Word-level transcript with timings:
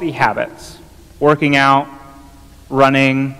Healthy 0.00 0.12
habits. 0.12 0.78
Working 1.18 1.56
out, 1.56 1.86
running, 2.70 3.36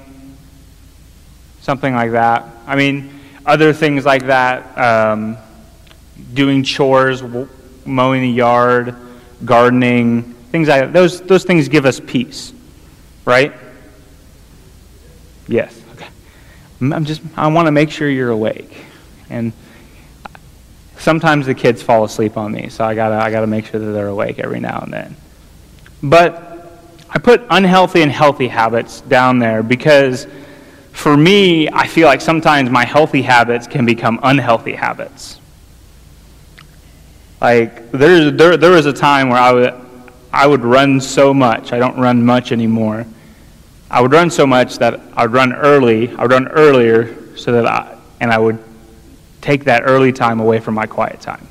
something 1.63 1.95
like 1.95 2.11
that. 2.11 2.45
I 2.67 2.77
mean, 2.77 3.19
other 3.47 3.73
things 3.73 4.05
like 4.05 4.27
that, 4.27 4.77
um, 4.77 5.39
doing 6.35 6.63
chores, 6.63 7.23
mowing 7.87 8.21
the 8.21 8.29
yard, 8.29 8.95
gardening, 9.43 10.35
things 10.53 10.69
like 10.69 10.83
that. 10.83 10.93
Those, 10.93 11.23
those 11.23 11.45
things 11.45 11.69
give 11.69 11.87
us 11.87 11.99
peace, 11.99 12.53
right? 13.25 13.55
Yes. 15.49 15.81
Okay. 15.95 16.09
I'm 16.83 17.07
just, 17.07 17.23
I 17.39 17.47
want 17.47 17.69
to 17.69 17.73
make 17.73 17.91
sure 17.91 18.07
you're 18.07 18.29
awake. 18.29 18.85
And 19.31 19.55
sometimes 20.99 21.47
the 21.47 21.55
kids 21.55 21.83
fall 21.83 22.05
asleep 22.05 22.37
on 22.37 22.53
me, 22.53 22.69
so 22.69 22.85
I 22.85 22.95
gotta, 22.95 23.15
I 23.15 23.31
gotta 23.31 23.47
make 23.47 23.65
sure 23.65 23.81
that 23.81 23.93
they're 23.93 24.09
awake 24.09 24.39
every 24.39 24.61
now 24.61 24.81
and 24.81 24.93
then. 24.93 25.17
But 26.03 26.50
I 27.13 27.19
put 27.19 27.45
unhealthy 27.51 28.03
and 28.03 28.13
healthy 28.13 28.49
habits 28.49 29.01
down 29.03 29.41
there 29.41 29.63
because 29.63 30.27
for 30.93 31.17
me, 31.17 31.69
I 31.69 31.87
feel 31.87 32.07
like 32.07 32.21
sometimes 32.21 32.71
my 32.71 32.85
healthy 32.85 33.23
habits 33.23 33.67
can 33.67 33.85
become 33.85 34.21
unhealthy 34.23 34.75
habits. 34.75 35.39
Like, 37.41 37.91
there, 37.91 38.31
there, 38.31 38.57
there 38.57 38.71
was 38.71 38.87
a 38.87 38.93
time 38.93 39.31
where 39.31 39.39
I 39.39 39.53
would, 39.53 39.75
I 40.33 40.47
would 40.47 40.63
run 40.63 41.01
so 41.01 41.33
much. 41.33 41.73
I 41.73 41.79
don't 41.79 41.99
run 41.99 42.25
much 42.25 42.53
anymore. 42.53 43.07
I 43.91 44.01
would 44.03 44.13
run 44.13 44.31
so 44.31 44.47
much 44.47 44.79
that 44.79 45.01
I 45.15 45.23
would 45.23 45.33
run 45.33 45.53
early. 45.53 46.11
I 46.11 46.23
would 46.23 46.33
run 46.33 46.49
earlier 46.49 47.37
so 47.37 47.53
that 47.53 47.67
I, 47.67 47.97
and 48.21 48.31
I 48.31 48.39
would 48.39 48.63
take 49.41 49.65
that 49.65 49.83
early 49.85 50.13
time 50.13 50.39
away 50.39 50.61
from 50.61 50.75
my 50.75 50.87
quiet 50.87 51.21
time. 51.21 51.49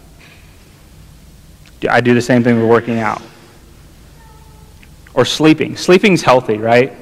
I 1.89 2.01
do 2.01 2.13
the 2.13 2.21
same 2.21 2.43
thing 2.43 2.59
with 2.59 2.69
working 2.69 2.99
out. 2.99 3.21
Or 5.13 5.25
sleeping. 5.25 5.75
Sleeping's 5.75 6.21
healthy, 6.21 6.57
right? 6.57 6.93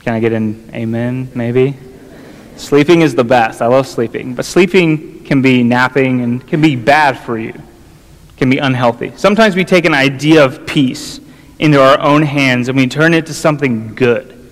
Can 0.00 0.14
I 0.14 0.20
get 0.20 0.32
an 0.32 0.70
amen, 0.72 1.30
maybe? 1.34 1.76
Sleeping 2.56 3.02
is 3.02 3.14
the 3.14 3.24
best. 3.24 3.62
I 3.62 3.66
love 3.66 3.86
sleeping. 3.86 4.34
But 4.34 4.44
sleeping 4.44 5.24
can 5.24 5.42
be 5.42 5.62
napping 5.62 6.22
and 6.22 6.46
can 6.46 6.60
be 6.60 6.76
bad 6.76 7.18
for 7.18 7.38
you, 7.38 7.54
can 8.36 8.50
be 8.50 8.58
unhealthy. 8.58 9.12
Sometimes 9.16 9.54
we 9.54 9.64
take 9.64 9.84
an 9.84 9.94
idea 9.94 10.44
of 10.44 10.66
peace 10.66 11.20
into 11.58 11.82
our 11.82 12.00
own 12.00 12.22
hands 12.22 12.68
and 12.68 12.76
we 12.76 12.86
turn 12.86 13.14
it 13.14 13.26
to 13.26 13.34
something 13.34 13.94
good 13.94 14.50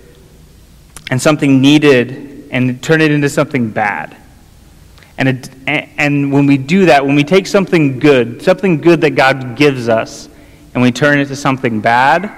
and 1.09 1.21
something 1.21 1.61
needed 1.61 2.49
and 2.51 2.81
turn 2.83 3.01
it 3.01 3.11
into 3.11 3.29
something 3.29 3.69
bad. 3.69 4.15
And, 5.17 5.29
it, 5.29 5.49
and 5.65 6.31
when 6.31 6.45
we 6.45 6.57
do 6.57 6.85
that, 6.85 7.05
when 7.05 7.15
we 7.15 7.23
take 7.23 7.47
something 7.47 7.99
good, 7.99 8.41
something 8.41 8.79
good 8.79 9.01
that 9.01 9.11
God 9.11 9.55
gives 9.55 9.89
us, 9.89 10.29
and 10.77 10.83
we 10.83 10.91
turn 10.91 11.17
it 11.17 11.25
to 11.25 11.35
something 11.35 11.81
bad, 11.81 12.31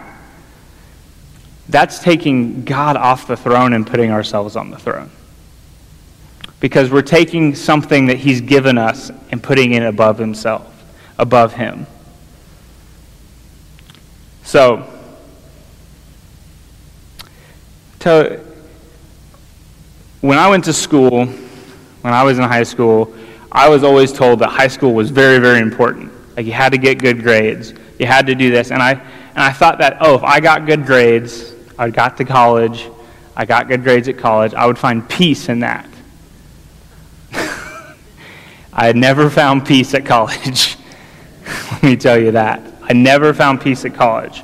that's 1.67 1.99
taking 1.99 2.63
God 2.63 2.95
off 2.95 3.27
the 3.27 3.35
throne 3.35 3.73
and 3.73 3.85
putting 3.85 4.11
ourselves 4.11 4.55
on 4.55 4.71
the 4.71 4.77
throne. 4.77 5.11
Because 6.61 6.89
we're 6.89 7.01
taking 7.01 7.53
something 7.53 8.05
that 8.05 8.15
He's 8.15 8.39
given 8.39 8.77
us 8.77 9.11
and 9.29 9.43
putting 9.43 9.73
it 9.73 9.83
above 9.83 10.17
Himself, 10.17 10.73
above 11.17 11.51
Him. 11.51 11.85
So, 14.45 14.87
to, 17.99 18.39
when 20.21 20.37
I 20.37 20.47
went 20.49 20.63
to 20.63 20.73
school, 20.73 21.25
when 21.25 22.13
I 22.13 22.23
was 22.23 22.37
in 22.37 22.45
high 22.45 22.63
school, 22.63 23.13
I 23.51 23.67
was 23.67 23.83
always 23.83 24.13
told 24.13 24.39
that 24.39 24.51
high 24.51 24.69
school 24.69 24.93
was 24.93 25.11
very, 25.11 25.39
very 25.39 25.59
important. 25.59 26.09
Like 26.37 26.45
you 26.45 26.53
had 26.53 26.71
to 26.71 26.77
get 26.77 26.99
good 26.99 27.21
grades, 27.21 27.73
you 27.99 28.05
had 28.05 28.25
to 28.27 28.35
do 28.35 28.49
this, 28.49 28.71
and 28.71 28.81
I 28.81 28.93
and 28.93 29.37
I 29.37 29.51
thought 29.51 29.77
that 29.77 29.97
oh, 30.01 30.15
if 30.15 30.23
I 30.23 30.39
got 30.39 30.65
good 30.65 30.85
grades, 30.85 31.53
I 31.77 31.89
got 31.89 32.17
to 32.17 32.25
college, 32.25 32.89
I 33.35 33.45
got 33.45 33.67
good 33.67 33.83
grades 33.83 34.07
at 34.07 34.17
college, 34.17 34.53
I 34.53 34.65
would 34.65 34.77
find 34.77 35.07
peace 35.07 35.49
in 35.49 35.59
that. 35.59 35.87
I 37.33 38.85
had 38.85 38.95
never 38.95 39.29
found 39.29 39.65
peace 39.65 39.93
at 39.93 40.05
college. 40.05 40.77
Let 41.71 41.83
me 41.83 41.95
tell 41.95 42.17
you 42.17 42.31
that. 42.31 42.61
I 42.81 42.93
never 42.93 43.33
found 43.33 43.61
peace 43.61 43.85
at 43.85 43.93
college. 43.93 44.43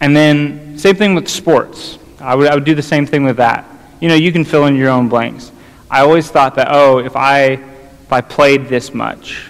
And 0.00 0.16
then, 0.16 0.78
same 0.78 0.96
thing 0.96 1.14
with 1.14 1.28
sports. 1.28 1.98
I 2.18 2.34
would, 2.34 2.48
I 2.48 2.54
would 2.54 2.64
do 2.64 2.74
the 2.74 2.82
same 2.82 3.06
thing 3.06 3.24
with 3.24 3.36
that. 3.36 3.66
You 4.00 4.08
know, 4.08 4.14
you 4.14 4.32
can 4.32 4.44
fill 4.44 4.66
in 4.66 4.76
your 4.76 4.88
own 4.88 5.08
blanks. 5.08 5.52
I 5.90 6.00
always 6.00 6.30
thought 6.30 6.54
that, 6.54 6.68
oh, 6.70 6.98
if 6.98 7.16
I, 7.16 7.50
if 7.50 8.12
I 8.12 8.22
played 8.22 8.66
this 8.66 8.94
much, 8.94 9.49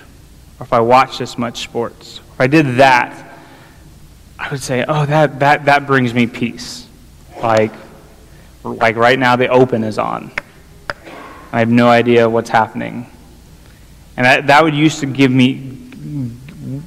or 0.61 0.65
if 0.65 0.73
I 0.75 0.81
watched 0.81 1.19
this 1.19 1.39
much 1.39 1.63
sports, 1.63 2.21
if 2.35 2.41
I 2.41 2.47
did 2.47 2.77
that, 2.77 3.29
I 4.39 4.51
would 4.51 4.63
say, 4.63 4.85
oh, 4.87 5.07
that, 5.07 5.41
that, 5.41 5.65
that 5.65 5.87
brings 5.87 6.13
me 6.13 6.27
peace. 6.27 6.87
Like, 7.43 7.73
like 8.63 8.97
right 8.97 9.19
now, 9.19 9.37
the 9.37 9.49
open 9.49 9.83
is 9.85 9.99
on. 9.99 10.31
I 11.53 11.61
have 11.61 11.71
no 11.71 11.89
idea 11.89 12.29
what's 12.29 12.51
happening. 12.51 13.07
And 14.19 14.27
that, 14.27 14.47
that 14.49 14.63
would 14.63 14.75
used 14.75 15.01
to 15.01 15.07
give 15.07 15.31
me, 15.31 15.79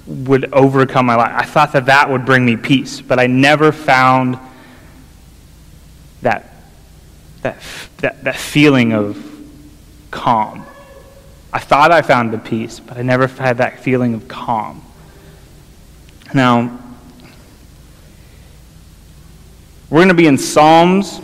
would 0.06 0.54
overcome 0.54 1.08
my 1.08 1.16
life. 1.16 1.34
I 1.34 1.46
thought 1.46 1.74
that 1.74 1.88
that 1.88 2.12
would 2.12 2.26
bring 2.26 2.46
me 2.46 2.58
peace, 2.58 3.02
but 3.02 3.20
I 3.20 3.26
never 3.26 3.72
found 3.72 4.38
that, 6.22 6.54
that, 7.42 7.62
that, 7.98 8.24
that 8.24 8.36
feeling 8.36 8.94
of 8.94 9.18
calm. 10.12 10.66
I 11.54 11.60
thought 11.60 11.92
I 11.92 12.02
found 12.02 12.34
the 12.34 12.40
peace, 12.40 12.80
but 12.80 12.98
I 12.98 13.04
never 13.04 13.28
had 13.28 13.60
that 13.60 13.80
feeling 13.80 14.16
of 14.16 14.28
calm. 14.28 14.84
Now, 16.34 16.80
we're 19.92 20.00
going 20.00 20.08
to 20.08 20.16
be 20.16 20.26
in 20.26 20.40
Psalms 20.40 21.22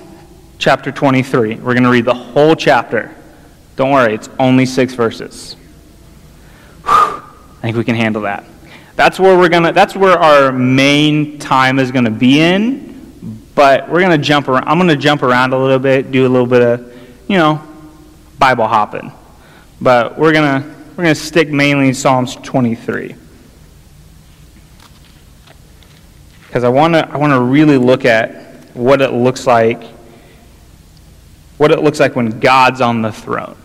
chapter 0.60 0.92
23. 0.92 1.56
We're 1.56 1.74
going 1.74 1.84
to 1.84 1.90
read 1.90 2.06
the 2.06 2.14
whole 2.14 2.56
chapter. 2.56 3.14
Don't 3.76 3.92
worry, 3.92 4.14
it's 4.14 4.30
only 4.38 4.68
six 4.68 4.94
verses. 4.94 5.56
Whew, 6.84 6.92
I 6.92 7.62
think 7.62 7.78
we 7.78 7.84
can 7.84 7.96
handle 7.96 8.22
that. 8.22 8.46
That's 8.96 9.18
where 9.18 9.38
we're 9.38 9.48
gonna. 9.48 9.72
That's 9.72 9.96
where 9.96 10.20
our 10.20 10.52
main 10.52 11.40
time 11.40 11.80
is 11.80 11.90
gonna 11.90 12.12
be 12.12 12.42
in. 12.42 13.42
But 13.56 13.88
we're 13.90 14.02
gonna 14.02 14.18
jump 14.18 14.50
around. 14.50 14.68
I'm 14.68 14.78
gonna 14.78 14.98
jump 14.98 15.24
around 15.24 15.54
a 15.54 15.58
little 15.58 15.80
bit, 15.80 16.12
do 16.12 16.28
a 16.28 16.28
little 16.28 16.46
bit 16.46 16.62
of, 16.62 16.94
you 17.30 17.38
know, 17.38 17.62
Bible 18.38 18.68
hopping. 18.68 19.14
But 19.82 20.18
we're 20.18 20.34
gonna 20.34 20.76
we're 20.96 21.04
gonna 21.04 21.16
stick 21.16 21.50
mainly 21.50 21.88
in 21.88 21.94
Psalms 21.94 22.36
23 22.36 23.16
because 26.48 26.64
I 26.64 26.70
want 26.70 26.94
to 26.96 27.08
I 27.10 27.18
want 27.18 27.32
to 27.32 27.40
really 27.40 27.78
look 27.78 28.06
at 28.06 28.76
what 28.76 29.02
it 29.02 29.14
looks 29.14 29.48
like 29.48 29.82
what 31.60 31.72
it 31.72 31.82
looks 31.82 32.00
like 32.00 32.16
when 32.16 32.40
God's 32.40 32.80
on 32.80 33.02
the 33.02 33.12
throne. 33.12 33.56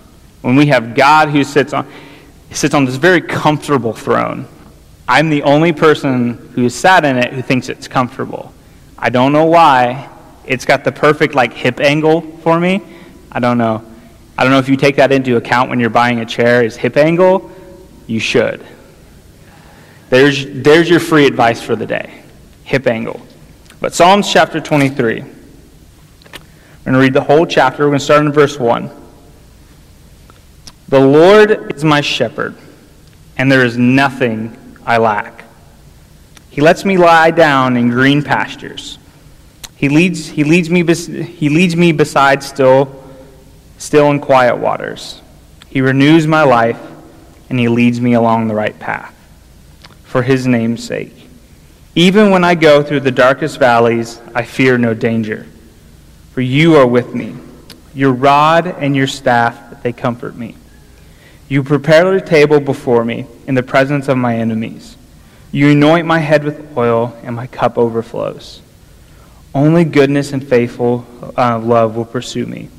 When 0.43 0.57
we 0.57 0.67
have 0.67 0.95
God 0.95 1.29
who 1.31 1.45
sits 1.45 1.73
on 1.73 1.91
sits 2.51 2.75
on 2.75 2.85
this 2.85 2.97
very 2.97 3.21
comfortable 3.21 3.93
throne. 3.93 4.47
I'm 5.09 5.31
the 5.31 5.43
only 5.43 5.73
person 5.73 6.35
who 6.55 6.69
sat 6.69 7.05
in 7.05 7.17
it 7.17 7.33
who 7.33 7.43
thinks 7.43 7.69
it's 7.69 7.89
comfortable. 7.89 8.53
I 8.99 9.11
don't 9.11 9.33
know 9.33 9.45
why. 9.45 10.11
It's 10.45 10.65
got 10.65 10.85
the 10.85 10.93
perfect 10.93 11.35
like 11.35 11.53
hip 11.53 11.81
angle 11.81 12.21
for 12.39 12.59
me. 12.61 12.83
I 13.33 13.41
don't 13.41 13.59
know. 13.59 13.85
I 14.37 14.43
don't 14.43 14.53
know 14.53 14.59
if 14.59 14.69
you 14.69 14.77
take 14.77 14.97
that 14.97 15.13
into 15.13 15.37
account 15.37 15.71
when 15.71 15.79
you're 15.79 15.91
buying 15.91 16.21
a 16.21 16.27
chair 16.27 16.65
is 16.65 16.77
hip 16.77 16.97
angle. 16.97 17.51
You 18.07 18.19
should. 18.19 18.65
There's, 20.11 20.45
there's 20.47 20.91
your 20.91 21.01
free 21.01 21.27
advice 21.27 21.63
for 21.63 21.77
the 21.77 21.87
day. 21.87 22.23
Hip 22.65 22.87
angle. 22.87 23.25
But 23.81 23.95
Psalms 23.95 24.33
chapter 24.33 24.61
23. 24.61 25.21
We're 25.21 25.29
going 26.85 26.95
to 26.95 26.99
read 26.99 27.13
the 27.13 27.23
whole 27.23 27.47
chapter. 27.47 27.85
We're 27.85 27.91
going 27.91 27.99
to 27.99 28.05
start 28.05 28.25
in 28.27 28.33
verse 28.33 28.59
1. 28.59 28.91
The 30.89 31.01
Lord 31.01 31.75
is 31.75 31.85
my 31.85 32.01
shepherd, 32.01 32.55
and 33.37 33.51
there 33.51 33.65
is 33.65 33.79
nothing 33.79 34.57
I 34.85 34.99
lack. 34.99 35.45
He 36.51 36.61
lets 36.61 36.85
me 36.85 36.97
lie 36.97 37.31
down 37.31 37.77
in 37.77 37.89
green 37.89 38.23
pastures. 38.23 38.99
He 39.77 39.89
leads, 39.89 40.29
he 40.29 40.45
leads, 40.45 40.71
me, 40.71 40.85
he 40.85 41.49
leads 41.49 41.75
me 41.75 41.93
beside 41.93 42.43
still, 42.43 43.04
still 43.85 44.11
and 44.11 44.23
quiet 44.23 44.57
waters. 44.57 45.21
He 45.69 45.83
renews 45.83 46.27
my 46.27 46.43
life, 46.43 46.81
and 47.51 47.59
he 47.59 47.69
leads 47.69 48.01
me 48.01 48.15
along 48.15 48.49
the 48.49 48.55
right 48.55 48.79
path 48.79 49.15
for 50.05 50.23
his 50.23 50.47
name's 50.47 50.83
sake. 50.83 51.29
Even 51.95 52.31
when 52.31 52.45
I 52.45 52.55
go 52.55 52.83
through 52.83 53.01
the 53.01 53.11
darkest 53.11 53.59
valleys, 53.59 54.21
I 54.35 54.45
fear 54.45 54.79
no 54.79 54.95
danger, 54.95 55.47
for 56.33 56.41
you 56.41 56.77
are 56.77 56.87
with 56.87 57.15
me. 57.15 57.37
Your 57.95 58.13
rod 58.13 58.67
and 58.67 58.97
your 58.97 59.07
staff, 59.07 59.83
they 59.83 59.93
comfort 59.93 60.35
me. 60.35 60.57
You 61.49 61.63
prepare 61.63 62.15
a 62.15 62.21
table 62.23 62.61
before 62.61 63.05
me 63.05 63.27
in 63.47 63.55
the 63.55 63.63
presence 63.63 64.09
of 64.09 64.17
my 64.17 64.37
enemies. 64.37 64.97
You 65.53 65.71
anoint 65.71 66.07
my 66.07 66.21
head 66.21 66.43
with 66.43 66.75
oil, 66.77 67.15
and 67.23 67.37
my 67.37 67.49
cup 67.49 67.77
overflows. 67.77 68.63
Only 69.55 69.85
goodness 69.85 70.33
and 70.33 70.45
faithful 70.45 71.07
uh, 71.37 71.59
love 71.59 71.97
will 71.97 72.07
pursue 72.07 72.47
me 72.47 72.71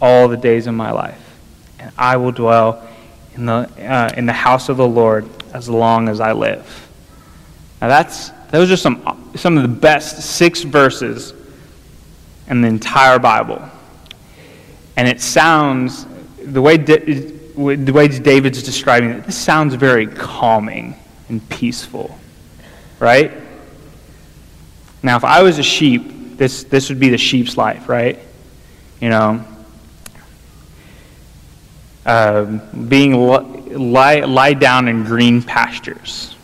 all 0.00 0.28
the 0.28 0.36
days 0.36 0.66
of 0.66 0.74
my 0.74 0.90
life, 0.90 1.38
and 1.78 1.92
I 1.96 2.16
will 2.16 2.32
dwell 2.32 2.86
in 3.34 3.46
the, 3.46 3.52
uh, 3.52 4.12
in 4.16 4.26
the 4.26 4.32
house 4.32 4.68
of 4.68 4.76
the 4.76 4.86
Lord 4.86 5.28
as 5.52 5.68
long 5.68 6.08
as 6.08 6.20
I 6.20 6.32
live. 6.32 6.88
Now, 7.80 7.88
that's, 7.88 8.30
those 8.50 8.70
are 8.70 8.76
some, 8.76 9.30
some 9.36 9.56
of 9.56 9.62
the 9.62 9.68
best 9.68 10.22
six 10.22 10.62
verses 10.62 11.34
in 12.48 12.62
the 12.62 12.68
entire 12.68 13.18
Bible. 13.18 13.62
And 14.96 15.06
it 15.08 15.20
sounds, 15.20 16.06
the 16.42 16.62
way, 16.62 16.76
the 16.76 17.92
way 17.92 18.08
David's 18.08 18.62
describing 18.62 19.10
it, 19.10 19.24
this 19.24 19.36
sounds 19.36 19.74
very 19.74 20.06
calming 20.06 20.94
and 21.28 21.46
peaceful, 21.50 22.18
right? 22.98 23.32
Now, 25.02 25.16
if 25.16 25.24
I 25.24 25.42
was 25.42 25.58
a 25.58 25.62
sheep, 25.62 26.36
this, 26.38 26.64
this 26.64 26.88
would 26.88 27.00
be 27.00 27.10
the 27.10 27.18
sheep's 27.18 27.56
life, 27.56 27.88
right? 27.88 28.18
You 29.00 29.10
know, 29.10 29.44
uh, 32.06 32.44
being 32.44 33.14
lie, 33.14 34.20
lie 34.20 34.54
down 34.54 34.88
in 34.88 35.04
green 35.04 35.42
pastures. 35.42 36.34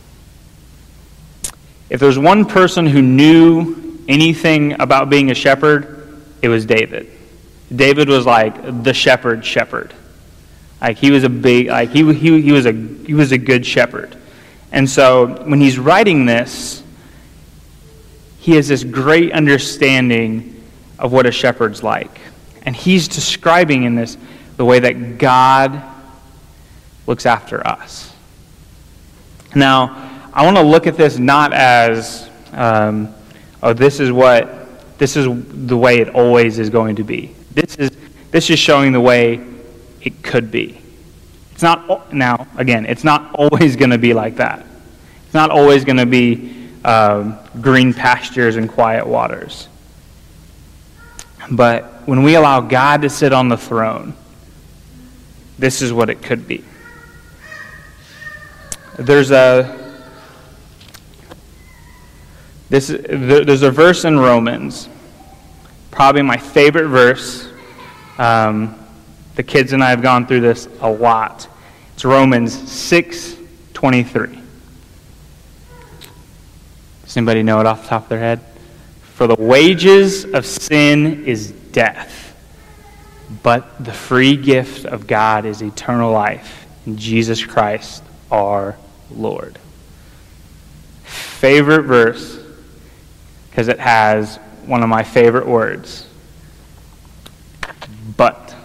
If 1.89 1.99
there's 1.99 2.19
one 2.19 2.45
person 2.45 2.85
who 2.85 3.01
knew 3.01 4.03
anything 4.07 4.79
about 4.81 5.09
being 5.09 5.31
a 5.31 5.35
shepherd, 5.35 6.21
it 6.41 6.49
was 6.49 6.65
David. 6.65 7.09
David 7.73 8.09
was 8.09 8.25
like 8.25 8.83
the 8.83 8.93
shepherd 8.93 9.45
shepherd. 9.45 9.93
Like 10.81 10.97
he 10.97 11.11
was 11.11 11.23
a 11.23 11.29
big 11.29 11.67
like 11.67 11.91
he, 11.91 12.13
he, 12.13 12.41
he 12.41 12.51
was 12.51 12.65
a 12.65 12.73
he 12.73 13.13
was 13.13 13.31
a 13.31 13.37
good 13.37 13.65
shepherd. 13.65 14.17
And 14.73 14.89
so 14.89 15.43
when 15.45 15.61
he's 15.61 15.79
writing 15.79 16.25
this, 16.25 16.83
he 18.39 18.55
has 18.55 18.67
this 18.67 18.83
great 18.83 19.31
understanding 19.31 20.61
of 20.99 21.13
what 21.13 21.25
a 21.25 21.31
shepherd's 21.31 21.83
like. 21.83 22.19
And 22.63 22.75
he's 22.75 23.07
describing 23.07 23.83
in 23.83 23.95
this 23.95 24.17
the 24.63 24.67
way 24.67 24.79
that 24.79 25.17
God 25.17 25.83
looks 27.05 27.25
after 27.25 27.67
us. 27.67 28.13
Now, 29.53 30.29
I 30.33 30.45
want 30.45 30.55
to 30.55 30.63
look 30.63 30.87
at 30.87 30.95
this 30.95 31.17
not 31.17 31.51
as, 31.51 32.29
um, 32.53 33.13
oh, 33.61 33.73
this 33.73 33.99
is 33.99 34.09
what, 34.09 34.97
this 34.99 35.17
is 35.17 35.27
the 35.67 35.75
way 35.75 35.97
it 35.97 36.15
always 36.15 36.59
is 36.59 36.69
going 36.69 36.95
to 36.95 37.03
be. 37.03 37.35
This 37.51 37.75
is, 37.75 37.91
this 38.31 38.49
is 38.49 38.57
showing 38.57 38.93
the 38.93 39.01
way 39.01 39.45
it 39.99 40.23
could 40.23 40.49
be. 40.49 40.79
It's 41.51 41.61
not, 41.61 42.13
now, 42.13 42.47
again, 42.55 42.85
it's 42.85 43.03
not 43.03 43.35
always 43.35 43.75
going 43.75 43.91
to 43.91 43.97
be 43.97 44.13
like 44.13 44.37
that. 44.37 44.65
It's 45.25 45.33
not 45.33 45.49
always 45.49 45.83
going 45.83 45.97
to 45.97 46.05
be 46.05 46.69
um, 46.85 47.37
green 47.59 47.93
pastures 47.93 48.55
and 48.55 48.69
quiet 48.69 49.05
waters. 49.05 49.67
But 51.51 52.07
when 52.07 52.23
we 52.23 52.35
allow 52.35 52.61
God 52.61 53.01
to 53.01 53.09
sit 53.09 53.33
on 53.33 53.49
the 53.49 53.57
throne, 53.57 54.13
this 55.57 55.81
is 55.81 55.93
what 55.93 56.09
it 56.09 56.21
could 56.21 56.47
be. 56.47 56.63
There's 58.97 59.31
a 59.31 59.81
this, 62.69 62.87
there's 62.87 63.61
a 63.61 63.69
verse 63.69 64.03
in 64.03 64.17
Romans, 64.17 64.89
probably 65.91 66.23
my 66.23 66.37
favorite 66.37 66.87
verse. 66.87 67.47
Um, 68.17 68.79
the 69.35 69.43
kids 69.43 69.73
and 69.73 69.83
I 69.83 69.89
have 69.89 70.01
gone 70.01 70.25
through 70.25 70.41
this 70.41 70.67
a 70.81 70.89
lot. 70.89 71.47
It's 71.93 72.05
Romans 72.05 72.53
6 72.71 73.37
23. 73.73 74.39
Does 77.03 77.17
anybody 77.17 77.43
know 77.43 77.59
it 77.59 77.67
off 77.67 77.83
the 77.83 77.89
top 77.89 78.03
of 78.03 78.09
their 78.09 78.19
head? 78.19 78.39
For 79.01 79.27
the 79.27 79.35
wages 79.35 80.25
of 80.25 80.45
sin 80.45 81.25
is 81.25 81.51
death 81.51 82.22
but 83.41 83.83
the 83.83 83.93
free 83.93 84.35
gift 84.35 84.85
of 84.85 85.07
God 85.07 85.45
is 85.45 85.61
eternal 85.61 86.11
life 86.11 86.67
in 86.85 86.97
Jesus 86.97 87.43
Christ 87.43 88.03
our 88.31 88.75
Lord. 89.09 89.57
Favorite 91.03 91.83
verse 91.83 92.39
because 93.49 93.67
it 93.67 93.79
has 93.79 94.37
one 94.65 94.83
of 94.83 94.89
my 94.89 95.03
favorite 95.03 95.47
words. 95.47 96.07
But. 98.17 98.55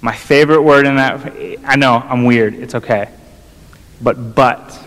My 0.00 0.14
favorite 0.14 0.62
word 0.62 0.86
in 0.86 0.96
that, 0.96 1.32
I 1.64 1.76
know, 1.76 1.96
I'm 1.96 2.24
weird. 2.24 2.54
It's 2.54 2.74
okay. 2.74 3.10
But, 4.00 4.34
but. 4.34 4.78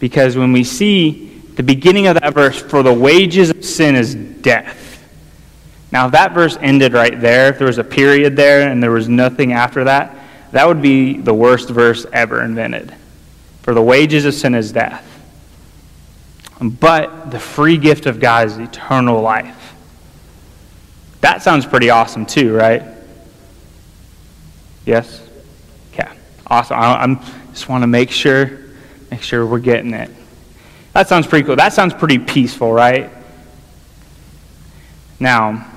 Because 0.00 0.36
when 0.36 0.52
we 0.52 0.64
see 0.64 1.42
the 1.54 1.62
beginning 1.62 2.06
of 2.06 2.18
that 2.20 2.34
verse, 2.34 2.60
for 2.60 2.82
the 2.82 2.92
wages 2.92 3.50
of 3.50 3.64
sin 3.64 3.94
is 3.94 4.14
death 4.14 4.95
now, 5.96 6.04
if 6.04 6.12
that 6.12 6.32
verse 6.32 6.58
ended 6.60 6.92
right 6.92 7.18
there, 7.18 7.48
if 7.48 7.56
there 7.56 7.68
was 7.68 7.78
a 7.78 7.84
period 7.84 8.36
there 8.36 8.68
and 8.70 8.82
there 8.82 8.90
was 8.90 9.08
nothing 9.08 9.54
after 9.54 9.84
that, 9.84 10.14
that 10.52 10.68
would 10.68 10.82
be 10.82 11.16
the 11.16 11.32
worst 11.32 11.70
verse 11.70 12.04
ever 12.12 12.44
invented. 12.44 12.94
For 13.62 13.72
the 13.72 13.80
wages 13.80 14.26
of 14.26 14.34
sin 14.34 14.54
is 14.54 14.72
death. 14.72 15.02
But 16.60 17.30
the 17.30 17.38
free 17.38 17.78
gift 17.78 18.04
of 18.04 18.20
God 18.20 18.46
is 18.46 18.58
eternal 18.58 19.22
life. 19.22 19.74
That 21.22 21.40
sounds 21.40 21.64
pretty 21.64 21.88
awesome, 21.88 22.26
too, 22.26 22.54
right? 22.54 22.82
Yes? 24.84 25.26
Okay. 25.94 26.12
Awesome. 26.46 26.76
I 26.76 26.96
I'm, 26.96 27.20
just 27.52 27.70
want 27.70 27.84
to 27.84 27.86
make 27.86 28.10
sure, 28.10 28.50
make 29.10 29.22
sure 29.22 29.46
we're 29.46 29.60
getting 29.60 29.94
it. 29.94 30.10
That 30.92 31.08
sounds 31.08 31.26
pretty 31.26 31.46
cool. 31.46 31.56
That 31.56 31.72
sounds 31.72 31.94
pretty 31.94 32.18
peaceful, 32.18 32.70
right? 32.70 33.10
Now, 35.18 35.72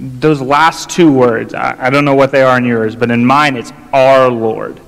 those 0.00 0.40
last 0.40 0.88
two 0.88 1.12
words, 1.12 1.52
I, 1.52 1.76
I, 1.78 1.90
don't 1.90 2.06
know 2.06 2.14
what 2.14 2.32
they 2.32 2.40
are 2.40 2.56
in 2.56 2.64
yours, 2.64 2.96
but 2.96 3.10
in 3.10 3.24
mine 3.24 3.56
it's 3.56 3.70
our 3.92 4.30
Lord. 4.30 4.80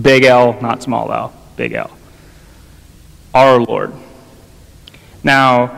Big 0.00 0.24
L, 0.24 0.60
not 0.60 0.82
small 0.82 1.12
l, 1.12 1.32
big 1.56 1.72
L. 1.74 1.96
Our 3.34 3.60
Lord. 3.60 3.92
Now, 5.22 5.68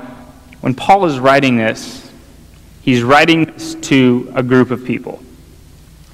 when 0.62 0.74
Paul 0.74 1.04
is 1.04 1.18
writing 1.18 1.56
this, 1.56 2.10
he's 2.80 3.02
writing 3.02 3.44
this 3.44 3.74
to 3.74 4.32
a 4.34 4.42
group 4.42 4.70
of 4.70 4.84
people. 4.84 5.22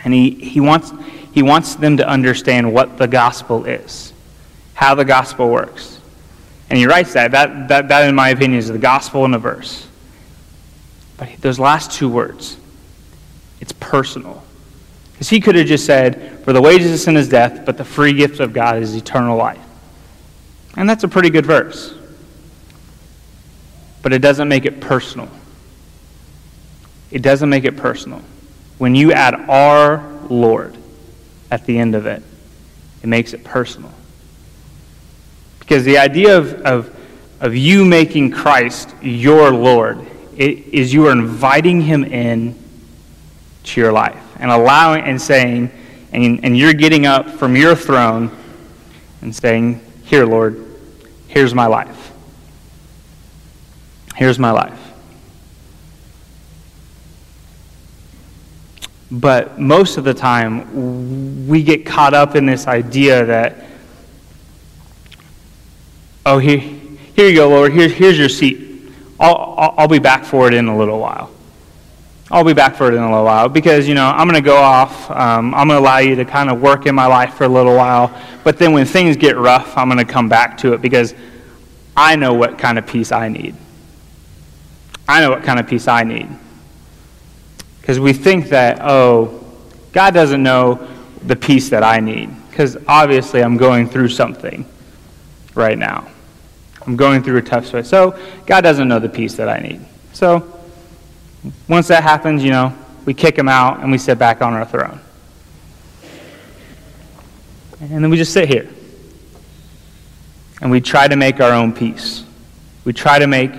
And 0.03 0.13
he, 0.13 0.31
he, 0.31 0.61
wants, 0.61 0.93
he 1.33 1.43
wants 1.43 1.77
them 1.77 1.99
to 1.99 2.09
understand 2.09 2.73
what 2.73 2.99
the 2.99 3.07
gospel 3.07 3.65
is, 3.65 4.13
how 4.75 4.97
the 4.97 5.05
gospel 5.05 5.51
works. 5.51 6.01
And 6.69 6.79
he 6.79 6.87
writes 6.87 7.13
that. 7.13 7.31
That, 7.31 7.69
that, 7.69 7.89
that 7.89 8.09
in 8.09 8.15
my 8.15 8.31
opinion, 8.31 8.59
is 8.59 8.69
the 8.69 8.79
gospel 8.79 9.25
in 9.25 9.35
a 9.35 9.39
verse. 9.39 9.87
But 11.21 11.29
those 11.43 11.59
last 11.59 11.93
two 11.93 12.09
words, 12.09 12.57
it's 13.61 13.73
personal. 13.73 14.43
Because 15.13 15.29
he 15.29 15.39
could 15.39 15.55
have 15.55 15.67
just 15.67 15.85
said, 15.85 16.41
For 16.45 16.55
the 16.55 16.63
wages 16.63 16.95
of 16.95 16.99
sin 16.99 17.19
is 17.19 17.29
death, 17.29 17.67
but 17.67 17.77
the 17.77 17.85
free 17.85 18.15
gift 18.15 18.41
of 18.41 18.55
God 18.55 18.79
is 18.79 18.97
eternal 18.97 19.37
life. 19.37 19.61
And 20.79 20.89
that's 20.89 21.05
a 21.05 21.09
pretty 21.09 21.29
good 21.29 21.45
verse. 21.45 21.95
But 24.03 24.15
it 24.15 24.21
doesn't 24.21 24.49
make 24.49 24.65
it 24.65 24.81
personal. 24.81 25.29
It 27.11 27.21
doesn't 27.21 27.51
make 27.51 27.65
it 27.65 27.77
personal. 27.77 28.23
When 28.79 28.95
you 28.95 29.13
add 29.13 29.35
our 29.35 30.03
Lord 30.31 30.75
at 31.51 31.67
the 31.67 31.79
end 31.79 31.95
of 31.95 32.07
it, 32.07 32.23
it 33.03 33.09
makes 33.09 33.35
it 33.35 33.45
personal. 33.45 33.93
Because 35.59 35.85
the 35.85 35.99
idea 35.99 36.39
of, 36.39 36.63
of, 36.63 36.97
of 37.41 37.55
you 37.55 37.85
making 37.85 38.31
Christ 38.31 38.95
your 39.03 39.51
Lord 39.51 40.07
it 40.41 40.69
is 40.73 40.91
you 40.91 41.07
are 41.07 41.13
inviting 41.13 41.83
him 41.83 42.03
in 42.03 42.59
to 43.63 43.79
your 43.79 43.93
life 43.93 44.25
and 44.39 44.51
allowing 44.51 45.05
and 45.05 45.21
saying, 45.21 45.71
and, 46.13 46.43
and 46.43 46.57
you're 46.57 46.73
getting 46.73 47.05
up 47.05 47.29
from 47.29 47.55
your 47.55 47.75
throne 47.75 48.35
and 49.21 49.37
saying, 49.37 49.83
Here, 50.03 50.25
Lord, 50.25 50.65
here's 51.29 51.55
my 51.55 51.67
life. 51.67 52.13
Here's 54.17 54.39
my 54.39 54.51
life. 54.51 54.79
But 59.11 59.61
most 59.61 59.99
of 59.99 60.05
the 60.05 60.15
time, 60.15 61.49
we 61.49 61.63
get 61.63 61.85
caught 61.85 62.15
up 62.15 62.35
in 62.35 62.47
this 62.47 62.67
idea 62.67 63.27
that, 63.27 63.67
oh, 66.25 66.39
here, 66.39 66.61
here 66.61 67.29
you 67.29 67.37
go, 67.37 67.51
Lord, 67.51 67.75
here, 67.75 67.89
here's 67.89 68.17
your 68.17 68.31
seat 68.31 68.70
I'll, 69.21 69.75
I'll, 69.77 69.89
be 69.89 69.99
back 69.99 70.25
for 70.25 70.49
it 70.49 70.55
in 70.55 70.67
a 70.67 70.77
little 70.77 70.99
while. 70.99 71.31
I'll 72.31 72.45
be 72.45 72.55
back 72.55 72.75
for 72.75 72.87
it 72.87 72.95
in 72.95 73.03
a 73.03 73.09
little 73.09 73.25
while 73.25 73.51
because, 73.51 73.87
you 73.87 73.95
know, 73.95 74.07
I'm 74.07 74.27
going 74.27 74.43
to 74.43 74.47
go 74.47 74.57
off. 74.57 75.11
Um, 75.11 75.55
I'm 75.55 75.69
going 75.69 75.79
to 75.79 75.85
allow 75.85 75.99
you 75.99 76.17
to 76.17 76.25
kind 76.25 76.49
of 76.49 76.63
work 76.63 76.87
in 76.87 76.95
my 76.95 77.07
life 77.07 77.35
for 77.35 77.45
a 77.45 77.49
little 77.49 77.77
while. 77.77 78.17
But 78.45 78.57
then 78.57 78.73
when 78.73 78.87
things 78.87 79.19
get 79.19 79.37
rough, 79.37 79.77
I'm 79.77 79.89
going 79.89 80.05
to 80.05 80.11
come 80.11 80.29
back 80.29 80.57
to 80.59 80.73
it 80.73 80.81
because 80.81 81.15
I 81.95 82.17
know 82.17 82.33
what 82.33 82.57
kind 82.59 82.79
of 82.79 82.87
peace 82.87 83.13
I 83.13 83.29
need. 83.29 83.55
I 85.07 85.21
know 85.21 85.31
what 85.31 85.43
kind 85.43 85.61
of 85.61 85.67
peace 85.67 85.87
I 85.87 86.03
need. 86.05 86.29
Because 87.81 88.01
we 88.01 88.15
think 88.15 88.49
that, 88.51 88.79
oh, 88.81 89.45
God 89.93 90.15
doesn't 90.15 90.43
know 90.43 90.89
the 91.27 91.37
peace 91.37 91.69
that 91.71 91.83
I 91.83 92.01
need. 92.01 92.31
Because 92.49 92.79
obviously 92.89 93.43
I'm 93.43 93.59
going 93.59 93.87
through 93.87 94.09
something 94.09 94.65
right 95.55 95.77
now. 95.77 96.09
I'm 96.87 96.97
going 96.97 97.23
through 97.23 97.39
a 97.39 97.43
tough 97.43 97.67
space. 97.67 97.89
So 97.89 98.19
God 98.47 98.63
doesn't 98.63 98.89
know 98.89 98.99
the 98.99 99.09
peace 99.09 99.35
that 99.35 99.49
I 99.49 99.59
need. 99.59 99.81
So 100.13 100.61
once 101.69 101.89
that 101.89 102.03
happens, 102.03 102.43
you 102.43 102.51
know, 102.51 102.77
we 103.05 103.15
kick 103.15 103.37
him 103.37 103.49
out 103.49 103.81
and 103.81 103.91
we 103.91 103.99
sit 103.99 104.19
back 104.19 104.43
on 104.43 104.55
our 104.55 104.65
throne. 104.65 105.01
And 107.81 108.05
then 108.05 108.11
we 108.11 108.17
just 108.17 108.33
sit 108.33 108.49
here. 108.49 108.69
And 110.61 110.71
we 110.71 110.81
try 110.81 111.09
to 111.09 111.17
make 111.17 111.41
our 111.41 111.53
own 111.53 111.73
peace. 111.73 112.25
We 112.85 112.93
try 112.93 113.19
to 113.19 113.27
make 113.27 113.53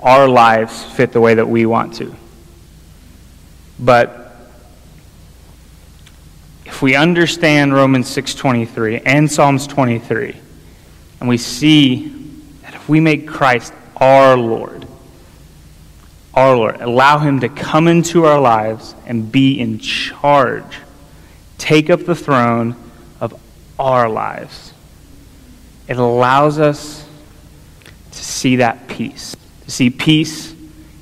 our 0.00 0.26
lives 0.28 0.84
fit 0.84 1.12
the 1.12 1.20
way 1.20 1.34
that 1.34 1.46
we 1.46 1.66
want 1.66 1.94
to. 1.96 2.14
But 3.78 4.36
if 6.64 6.82
we 6.82 6.94
understand 6.94 7.74
Romans 7.74 8.08
6:23 8.08 9.02
and 9.04 9.30
Psalms 9.30 9.66
23 9.66 10.36
and 11.20 11.28
we 11.28 11.36
see 11.36 12.17
we 12.88 13.00
make 13.00 13.28
Christ 13.28 13.72
our 13.96 14.36
Lord, 14.36 14.86
our 16.34 16.56
Lord. 16.56 16.80
Allow 16.80 17.18
Him 17.18 17.40
to 17.40 17.48
come 17.48 17.86
into 17.86 18.24
our 18.24 18.40
lives 18.40 18.94
and 19.06 19.30
be 19.30 19.60
in 19.60 19.78
charge. 19.78 20.78
Take 21.58 21.90
up 21.90 22.04
the 22.04 22.14
throne 22.14 22.74
of 23.20 23.38
our 23.78 24.08
lives. 24.08 24.72
It 25.86 25.98
allows 25.98 26.58
us 26.58 27.06
to 28.10 28.24
see 28.24 28.56
that 28.56 28.88
peace, 28.88 29.36
to 29.64 29.70
see 29.70 29.90
peace 29.90 30.54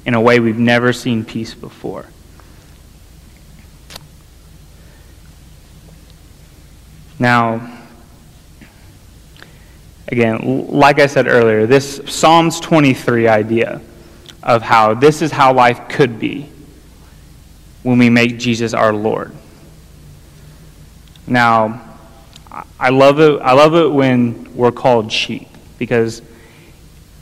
in 0.04 0.14
a 0.14 0.20
way 0.20 0.40
we've 0.40 0.58
never 0.58 0.92
seen 0.92 1.24
peace 1.24 1.54
before. 1.54 2.06
Now, 7.18 7.75
again, 10.08 10.68
like 10.68 10.98
I 10.98 11.06
said 11.06 11.26
earlier, 11.26 11.66
this 11.66 12.00
Psalms 12.06 12.60
23 12.60 13.28
idea 13.28 13.80
of 14.42 14.62
how 14.62 14.94
this 14.94 15.22
is 15.22 15.32
how 15.32 15.52
life 15.52 15.88
could 15.88 16.18
be 16.18 16.48
when 17.82 17.98
we 17.98 18.10
make 18.10 18.38
Jesus 18.38 18.74
our 18.74 18.92
Lord. 18.92 19.32
Now, 21.26 21.82
I 22.78 22.90
love 22.90 23.20
it, 23.20 23.40
I 23.42 23.52
love 23.52 23.74
it 23.74 23.88
when 23.88 24.54
we're 24.54 24.72
called 24.72 25.10
sheep 25.10 25.48
because 25.78 26.22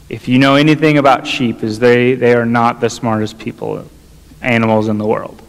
if 0.07 0.27
you 0.27 0.37
know 0.37 0.55
anything 0.55 0.97
about 0.97 1.25
sheep 1.25 1.63
is 1.63 1.79
they, 1.79 2.13
they 2.13 2.35
are 2.35 2.45
not 2.45 2.79
the 2.79 2.89
smartest 2.89 3.39
people 3.39 3.85
animals 4.41 4.87
in 4.87 4.97
the 4.97 5.07
world. 5.07 5.41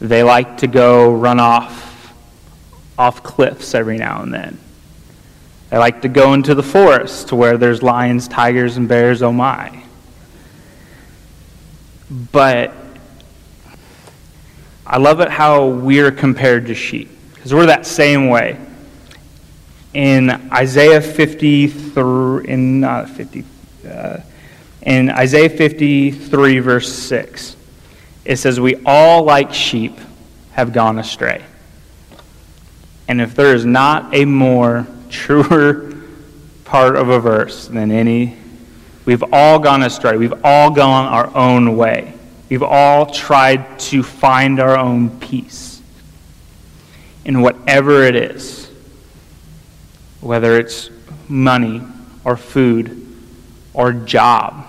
They 0.00 0.22
like 0.22 0.58
to 0.58 0.66
go 0.66 1.12
run 1.12 1.40
off 1.40 1.88
off 2.98 3.22
cliffs 3.22 3.74
every 3.74 3.96
now 3.96 4.22
and 4.22 4.32
then. 4.32 4.58
They 5.70 5.78
like 5.78 6.02
to 6.02 6.08
go 6.08 6.34
into 6.34 6.56
the 6.56 6.64
forest 6.64 7.28
to 7.28 7.36
where 7.36 7.56
there's 7.56 7.80
lions, 7.80 8.26
tigers, 8.26 8.76
and 8.76 8.88
bears, 8.88 9.22
oh 9.22 9.32
my. 9.32 9.84
But 12.10 12.74
I 14.84 14.98
love 14.98 15.20
it 15.20 15.30
how 15.30 15.66
we're 15.66 16.10
compared 16.10 16.66
to 16.66 16.74
sheep, 16.74 17.08
because 17.34 17.54
we're 17.54 17.66
that 17.66 17.86
same 17.86 18.28
way. 18.28 18.58
In 19.94 20.30
Isaiah 20.52 21.00
53, 21.00 22.48
in 22.48 22.80
not 22.80 23.08
50, 23.08 23.44
uh, 23.88 24.18
in 24.82 25.10
Isaiah 25.10 25.50
53, 25.50 26.58
verse 26.58 26.92
6, 26.92 27.56
it 28.24 28.36
says, 28.36 28.58
We 28.58 28.82
all, 28.84 29.22
like 29.22 29.54
sheep, 29.54 29.96
have 30.52 30.72
gone 30.72 30.98
astray. 30.98 31.44
And 33.06 33.20
if 33.20 33.36
there 33.36 33.54
is 33.54 33.64
not 33.64 34.12
a 34.14 34.24
more 34.24 34.86
truer 35.10 35.92
part 36.64 36.96
of 36.96 37.08
a 37.08 37.20
verse 37.20 37.66
than 37.66 37.90
any 37.90 38.36
We've 39.04 39.24
all 39.32 39.58
gone 39.58 39.82
astray. 39.82 40.16
We've 40.16 40.44
all 40.44 40.70
gone 40.70 41.06
our 41.06 41.34
own 41.36 41.76
way. 41.76 42.14
We've 42.48 42.62
all 42.62 43.06
tried 43.06 43.78
to 43.80 44.02
find 44.02 44.60
our 44.60 44.76
own 44.76 45.18
peace 45.18 45.82
in 47.24 47.40
whatever 47.40 48.02
it 48.04 48.14
is, 48.14 48.70
whether 50.20 50.58
it's 50.58 50.90
money 51.28 51.82
or 52.24 52.36
food 52.36 53.06
or 53.72 53.92
job. 53.92 54.66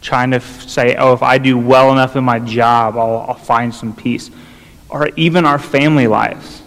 Trying 0.00 0.30
to 0.32 0.40
say, 0.40 0.96
oh, 0.96 1.12
if 1.12 1.22
I 1.22 1.38
do 1.38 1.56
well 1.58 1.92
enough 1.92 2.16
in 2.16 2.24
my 2.24 2.38
job, 2.38 2.96
I'll, 2.96 3.26
I'll 3.28 3.34
find 3.34 3.74
some 3.74 3.94
peace. 3.94 4.30
Or 4.88 5.08
even 5.16 5.44
our 5.44 5.58
family 5.58 6.06
lives. 6.06 6.62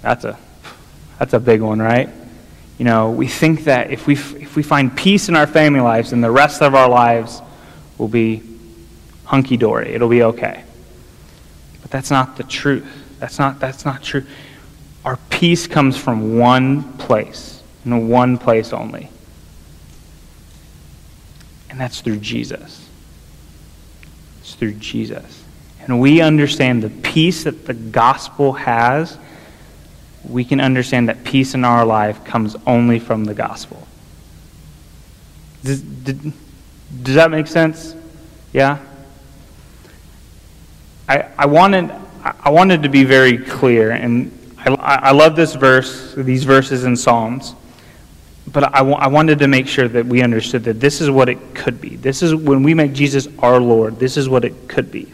That's 0.00 0.24
a, 0.24 0.38
that's 1.18 1.34
a 1.34 1.40
big 1.40 1.60
one, 1.60 1.80
right? 1.80 2.08
You 2.78 2.84
know, 2.84 3.10
we 3.10 3.26
think 3.26 3.64
that 3.64 3.90
if 3.90 4.06
we, 4.06 4.14
if 4.14 4.54
we 4.54 4.62
find 4.62 4.96
peace 4.96 5.28
in 5.28 5.34
our 5.36 5.46
family 5.46 5.80
lives, 5.80 6.10
then 6.10 6.20
the 6.20 6.30
rest 6.30 6.62
of 6.62 6.74
our 6.74 6.88
lives 6.88 7.42
will 7.98 8.08
be 8.08 8.42
hunky 9.24 9.56
dory. 9.56 9.92
It'll 9.94 10.08
be 10.08 10.22
okay. 10.22 10.64
But 11.82 11.90
that's 11.90 12.10
not 12.10 12.36
the 12.36 12.44
truth. 12.44 12.86
That's 13.18 13.38
not, 13.38 13.58
that's 13.58 13.84
not 13.84 14.02
true. 14.02 14.24
Our 15.04 15.16
peace 15.30 15.66
comes 15.66 15.96
from 15.96 16.38
one 16.38 16.84
place, 16.98 17.62
and 17.84 18.08
one 18.08 18.38
place 18.38 18.72
only. 18.72 19.10
And 21.70 21.80
that's 21.80 22.00
through 22.00 22.18
Jesus. 22.18 22.88
It's 24.40 24.54
through 24.54 24.74
Jesus. 24.74 25.44
And 25.80 26.00
we 26.00 26.20
understand 26.20 26.82
the 26.82 26.90
peace 26.90 27.44
that 27.44 27.66
the 27.66 27.74
gospel 27.74 28.52
has 28.52 29.18
we 30.28 30.44
can 30.44 30.60
understand 30.60 31.08
that 31.08 31.24
peace 31.24 31.54
in 31.54 31.64
our 31.64 31.84
life 31.84 32.24
comes 32.24 32.56
only 32.66 32.98
from 32.98 33.24
the 33.24 33.34
gospel. 33.34 33.86
Does, 35.64 35.80
did, 35.80 36.32
does 37.02 37.14
that 37.14 37.30
make 37.30 37.46
sense? 37.46 37.94
Yeah? 38.52 38.78
I, 41.08 41.28
I, 41.38 41.46
wanted, 41.46 41.90
I 42.22 42.50
wanted 42.50 42.82
to 42.82 42.88
be 42.88 43.04
very 43.04 43.38
clear, 43.38 43.90
and 43.90 44.30
I, 44.58 44.98
I 45.02 45.10
love 45.12 45.36
this 45.36 45.54
verse, 45.54 46.14
these 46.14 46.44
verses 46.44 46.84
in 46.84 46.96
Psalms, 46.96 47.54
but 48.46 48.64
I, 48.74 48.80
I 48.80 49.06
wanted 49.06 49.38
to 49.40 49.48
make 49.48 49.66
sure 49.66 49.88
that 49.88 50.06
we 50.06 50.22
understood 50.22 50.64
that 50.64 50.80
this 50.80 51.00
is 51.00 51.10
what 51.10 51.28
it 51.28 51.54
could 51.54 51.80
be. 51.80 51.96
This 51.96 52.22
is 52.22 52.34
when 52.34 52.62
we 52.62 52.74
make 52.74 52.92
Jesus 52.92 53.28
our 53.38 53.60
Lord, 53.60 53.98
this 53.98 54.16
is 54.16 54.28
what 54.28 54.44
it 54.44 54.68
could 54.68 54.90
be. 54.90 55.12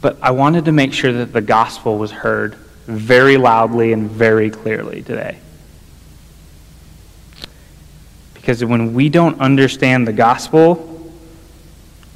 But 0.00 0.16
I 0.22 0.30
wanted 0.30 0.64
to 0.64 0.72
make 0.72 0.92
sure 0.92 1.12
that 1.12 1.32
the 1.32 1.40
gospel 1.40 1.98
was 1.98 2.10
heard 2.10 2.54
very 2.86 3.36
loudly 3.36 3.92
and 3.92 4.10
very 4.10 4.50
clearly 4.50 5.02
today. 5.02 5.38
Because 8.34 8.64
when 8.64 8.94
we 8.94 9.08
don't 9.08 9.38
understand 9.40 10.08
the 10.08 10.12
gospel, 10.12 11.12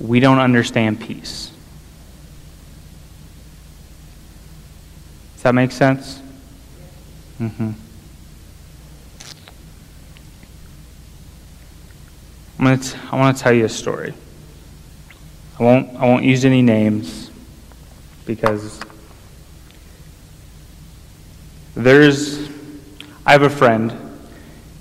we 0.01 0.20
don't 0.20 0.38
understand 0.38 1.01
peace. 1.01 1.51
Does 5.35 5.42
that 5.42 5.55
make 5.55 5.70
sense? 5.70 6.23
Mm-hmm. 7.38 7.73
I'm 12.59 12.64
gonna 12.64 12.79
t- 12.79 12.99
I 13.12 13.16
want 13.16 13.37
to 13.37 13.42
tell 13.42 13.53
you 13.53 13.66
a 13.66 13.68
story. 13.68 14.14
I 15.61 15.62
won't, 15.62 15.94
I 15.97 16.07
won't 16.07 16.25
use 16.25 16.47
any 16.47 16.62
names 16.62 17.24
because 18.27 18.81
there's, 21.75 22.49
I 23.27 23.33
have 23.33 23.43
a 23.43 23.51
friend 23.51 23.93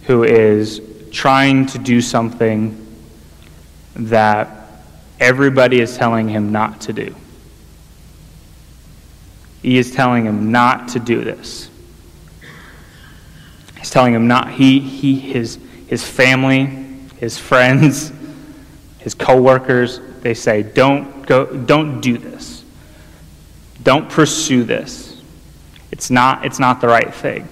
who 0.03 0.23
is 0.23 0.82
trying 1.12 1.65
to 1.67 1.77
do 1.79 2.01
something 2.01 2.79
that 3.95 4.84
everybody 5.19 5.79
is 5.79 5.95
telling 5.97 6.27
him 6.27 6.51
not 6.51 6.82
to 6.82 6.93
do. 6.93 7.15
He 9.62 9.77
is 9.77 9.91
telling 9.91 10.25
him 10.25 10.51
not 10.51 10.89
to 10.89 10.99
do 10.99 11.23
this. 11.23 11.69
He's 13.77 13.89
telling 13.89 14.13
him 14.13 14.27
not, 14.27 14.51
he, 14.51 14.79
he, 14.79 15.19
his, 15.19 15.58
his 15.88 16.03
family, 16.03 16.65
his 17.17 17.38
friends, 17.38 18.12
his 18.99 19.13
coworkers, 19.13 19.99
they 20.21 20.34
say, 20.34 20.63
don't 20.63 21.25
go, 21.25 21.45
don't 21.45 22.01
do 22.01 22.17
this. 22.17 22.52
Don't 23.83 24.09
pursue 24.09 24.63
this. 24.63 25.21
It's 25.91 26.09
not, 26.09 26.45
it's 26.45 26.59
not 26.59 26.81
the 26.81 26.87
right 26.87 27.13
thing. 27.13 27.47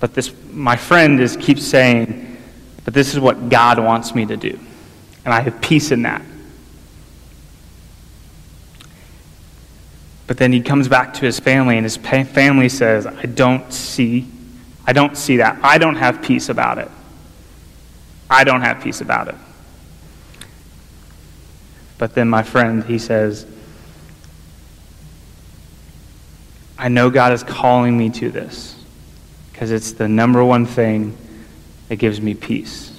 But 0.00 0.12
this, 0.12 0.32
my 0.50 0.76
friend 0.76 1.20
is 1.20 1.36
keeps 1.36 1.64
saying, 1.64 2.36
but 2.84 2.92
this 2.92 3.14
is 3.14 3.20
what 3.20 3.48
God 3.48 3.78
wants 3.78 4.14
me 4.14 4.26
to 4.26 4.36
do. 4.36 4.58
And 5.24 5.32
I 5.32 5.40
have 5.40 5.60
peace 5.62 5.90
in 5.90 6.02
that. 6.02 6.20
But 10.26 10.36
then 10.36 10.52
he 10.52 10.60
comes 10.60 10.88
back 10.88 11.14
to 11.14 11.20
his 11.20 11.38
family, 11.38 11.76
and 11.76 11.84
his 11.84 11.96
family 11.96 12.68
says, 12.68 13.06
I 13.06 13.26
don't 13.26 13.72
see, 13.72 14.26
I 14.86 14.92
don't 14.92 15.16
see 15.16 15.38
that. 15.38 15.58
I 15.62 15.78
don't 15.78 15.96
have 15.96 16.22
peace 16.22 16.48
about 16.48 16.78
it. 16.78 16.90
I 18.28 18.44
don't 18.44 18.62
have 18.62 18.82
peace 18.82 19.00
about 19.00 19.28
it. 19.28 19.34
But 21.98 22.14
then 22.14 22.28
my 22.28 22.42
friend, 22.42 22.84
he 22.84 22.98
says, 22.98 23.46
I 26.84 26.88
know 26.88 27.08
God 27.08 27.32
is 27.32 27.42
calling 27.42 27.96
me 27.96 28.10
to 28.10 28.30
this 28.30 28.76
because 29.50 29.70
it's 29.70 29.92
the 29.92 30.06
number 30.06 30.44
one 30.44 30.66
thing 30.66 31.16
that 31.88 31.96
gives 31.96 32.20
me 32.20 32.34
peace. 32.34 32.92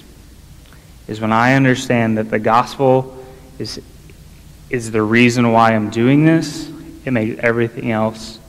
Is 1.06 1.20
when 1.20 1.32
I 1.32 1.54
understand 1.54 2.18
that 2.18 2.28
the 2.28 2.40
gospel 2.40 3.24
is, 3.60 3.80
is 4.70 4.90
the 4.90 5.02
reason 5.02 5.52
why 5.52 5.72
I'm 5.72 5.90
doing 5.90 6.24
this, 6.24 6.68
it 7.04 7.12
makes 7.12 7.38
everything 7.38 7.92
else 7.92 8.40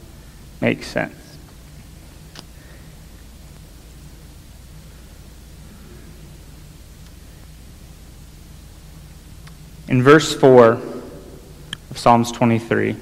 make 0.60 0.82
sense. 0.82 1.13
In 9.88 10.02
verse 10.02 10.34
4 10.34 10.82
of 11.91 11.97
Psalms 12.00 12.32
23, 12.32 12.89
it 12.89 12.97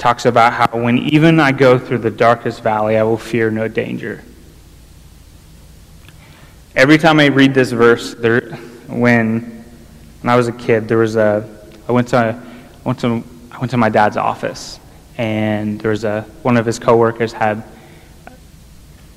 talks 0.00 0.26
about 0.26 0.52
how 0.52 0.66
when 0.76 0.98
even 0.98 1.38
I 1.38 1.52
go 1.52 1.78
through 1.78 1.98
the 1.98 2.10
darkest 2.10 2.62
valley, 2.62 2.96
I 2.96 3.04
will 3.04 3.16
fear 3.16 3.50
no 3.50 3.68
danger. 3.68 4.24
Every 6.74 6.98
time 6.98 7.20
I 7.20 7.26
read 7.26 7.54
this 7.54 7.70
verse, 7.70 8.14
there, 8.14 8.40
when, 8.88 9.40
when 10.22 10.30
I 10.30 10.34
was 10.34 10.48
a 10.48 10.52
kid, 10.52 10.88
there 10.88 10.98
was 10.98 11.14
a, 11.14 11.48
I 11.88 11.92
went 11.92 12.08
to, 12.08 12.16
I 12.16 12.88
went 12.88 12.98
to, 13.00 13.22
I 13.52 13.58
went 13.58 13.70
to 13.70 13.76
my 13.76 13.90
dad's 13.90 14.16
office, 14.16 14.80
and 15.18 15.80
there 15.80 15.90
was 15.90 16.04
a, 16.04 16.22
one 16.42 16.56
of 16.56 16.66
his 16.66 16.78
coworkers 16.78 17.32
had 17.32 17.62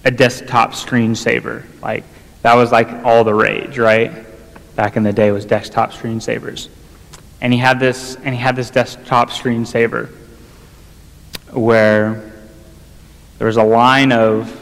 a 0.06 0.12
desktop 0.12 0.74
screensaver. 0.74 1.64
Like, 1.82 2.04
that 2.42 2.56
was 2.56 2.72
like 2.72 2.90
all 3.06 3.24
the 3.24 3.34
rage, 3.34 3.80
right? 3.80 4.26
back 4.76 4.98
in 4.98 5.04
the 5.04 5.14
day 5.14 5.32
was 5.32 5.46
desktop 5.46 5.92
screensavers. 5.92 6.70
And 7.42 7.54
he 7.54 7.60
had 7.60 7.80
this 7.80 8.16
and 8.16 8.34
he 8.34 8.42
had 8.42 8.56
this 8.56 8.70
desktop 8.70 9.30
screensaver 9.30 10.10
where 11.54 12.32
there 13.38 13.48
was 13.48 13.58
a 13.58 13.64
line 13.64 14.12
of 14.12 14.60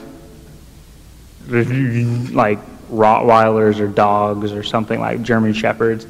like 1.48 2.60
Rottweilers 2.90 3.80
or 3.80 3.88
dogs 3.88 4.52
or 4.52 4.64
something 4.64 5.00
like 5.00 5.22
German 5.22 5.54
Shepherds. 5.54 6.06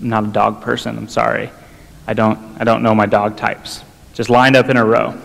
I'm 0.00 0.08
not 0.08 0.24
a 0.24 0.28
dog 0.28 0.60
person, 0.60 0.96
I'm 0.96 1.08
sorry. 1.08 1.50
I 2.06 2.14
don't 2.14 2.38
I 2.60 2.64
don't 2.64 2.82
know 2.82 2.94
my 2.94 3.06
dog 3.06 3.36
types. 3.36 3.82
Just 4.14 4.30
lined 4.30 4.56
up 4.56 4.68
in 4.68 4.76
a 4.76 4.84
row. 4.84 5.18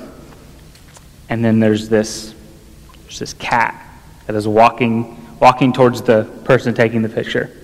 And 1.29 1.43
then 1.43 1.59
there's 1.59 1.89
this 1.89 2.33
there's 3.03 3.19
this 3.19 3.33
cat 3.33 3.75
that 4.27 4.35
is 4.35 4.47
walking 4.47 5.17
walking 5.39 5.73
towards 5.73 6.01
the 6.01 6.23
person 6.43 6.73
taking 6.73 7.01
the 7.01 7.09
picture 7.09 7.57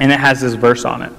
and 0.00 0.10
it 0.10 0.18
has 0.18 0.40
this 0.40 0.54
verse 0.54 0.84
on 0.84 1.02
it. 1.02 1.12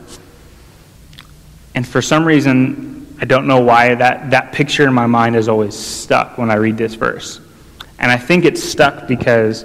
And 1.76 1.88
for 1.88 2.02
some 2.02 2.26
reason, 2.26 2.93
I 3.24 3.26
don't 3.26 3.48
know 3.48 3.62
why 3.62 3.96
that, 3.96 4.32
that 4.32 4.52
picture 4.52 4.86
in 4.86 4.94
my 4.94 5.08
mind 5.08 5.38
is 5.38 5.48
always 5.48 5.78
stuck 5.78 6.38
when 6.38 6.52
I 6.52 6.56
read 6.56 6.76
this 6.76 6.96
verse. 6.96 7.40
And 7.98 8.12
I 8.12 8.18
think 8.18 8.44
it's 8.44 8.62
stuck 8.62 9.08
because 9.08 9.64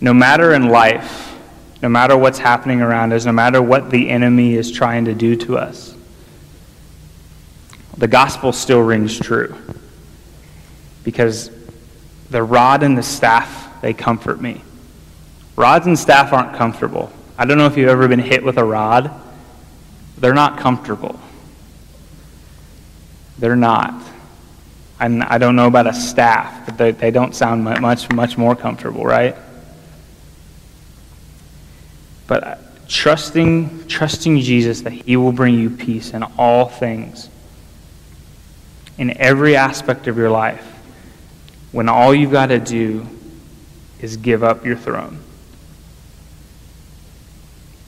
no 0.00 0.12
matter 0.12 0.52
in 0.52 0.68
life, 0.68 1.32
no 1.80 1.88
matter 1.88 2.16
what's 2.16 2.40
happening 2.40 2.80
around 2.80 3.12
us, 3.12 3.24
no 3.24 3.30
matter 3.30 3.62
what 3.62 3.90
the 3.90 4.10
enemy 4.10 4.54
is 4.54 4.72
trying 4.72 5.04
to 5.04 5.14
do 5.14 5.36
to 5.36 5.58
us, 5.58 5.94
the 7.98 8.08
gospel 8.08 8.52
still 8.52 8.80
rings 8.80 9.16
true. 9.16 9.54
Because 11.04 11.52
the 12.30 12.42
rod 12.42 12.82
and 12.82 12.98
the 12.98 13.02
staff, 13.04 13.80
they 13.80 13.94
comfort 13.94 14.40
me. 14.40 14.60
Rods 15.54 15.86
and 15.86 15.96
staff 15.96 16.32
aren't 16.32 16.56
comfortable. 16.56 17.12
I 17.38 17.44
don't 17.44 17.58
know 17.58 17.66
if 17.66 17.76
you've 17.76 17.90
ever 17.90 18.08
been 18.08 18.18
hit 18.18 18.42
with 18.42 18.58
a 18.58 18.64
rod. 18.64 19.12
They're 20.18 20.34
not 20.34 20.58
comfortable. 20.58 21.20
They're 23.38 23.56
not. 23.56 24.02
And 24.98 25.22
I 25.22 25.38
don't 25.38 25.56
know 25.56 25.66
about 25.66 25.86
a 25.86 25.92
staff, 25.92 26.66
but 26.66 26.78
they, 26.78 26.90
they 26.92 27.10
don't 27.10 27.34
sound 27.34 27.64
much, 27.64 28.10
much 28.10 28.38
more 28.38 28.56
comfortable, 28.56 29.04
right? 29.04 29.36
But 32.26 32.44
uh, 32.44 32.56
trusting, 32.88 33.88
trusting 33.88 34.40
Jesus 34.40 34.80
that 34.82 34.92
He 34.92 35.16
will 35.16 35.32
bring 35.32 35.58
you 35.58 35.70
peace 35.70 36.12
in 36.12 36.22
all 36.38 36.66
things, 36.66 37.28
in 38.96 39.16
every 39.18 39.54
aspect 39.54 40.06
of 40.06 40.16
your 40.16 40.30
life, 40.30 40.64
when 41.72 41.88
all 41.88 42.14
you've 42.14 42.32
got 42.32 42.46
to 42.46 42.58
do 42.58 43.06
is 44.00 44.16
give 44.16 44.42
up 44.42 44.64
your 44.64 44.76
throne. 44.76 45.18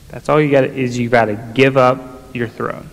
That's 0.08 0.28
all 0.28 0.40
you 0.40 0.50
got 0.50 0.64
is 0.64 0.98
you've 0.98 1.12
got 1.12 1.26
to 1.26 1.36
give 1.54 1.76
up 1.76 2.34
your 2.34 2.48
throne. 2.48 2.88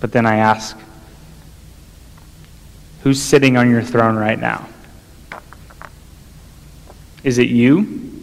But 0.00 0.12
then 0.12 0.26
I 0.26 0.36
ask, 0.36 0.76
who's 3.02 3.20
sitting 3.20 3.56
on 3.56 3.70
your 3.70 3.82
throne 3.82 4.16
right 4.16 4.38
now? 4.38 4.68
Is 7.22 7.38
it 7.38 7.48
you? 7.48 8.22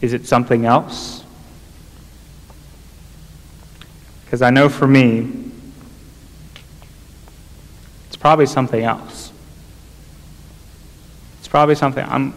Is 0.00 0.12
it 0.12 0.26
something 0.26 0.64
else? 0.64 1.24
Because 4.24 4.42
I 4.42 4.50
know 4.50 4.68
for 4.68 4.86
me, 4.86 5.30
it's 8.06 8.16
probably 8.16 8.46
something 8.46 8.82
else. 8.82 9.32
It's 11.38 11.48
probably 11.48 11.74
something. 11.74 12.04
I'm, 12.08 12.34